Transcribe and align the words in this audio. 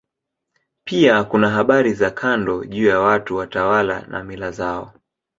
Pia 0.83 1.23
kuna 1.23 1.49
habari 1.49 1.93
za 1.93 2.11
kando 2.11 2.65
juu 2.65 2.87
ya 2.87 2.99
watu, 2.99 3.35
watawala 3.35 4.01
na 4.01 4.23
mila 4.23 4.51
zao. 4.51 4.93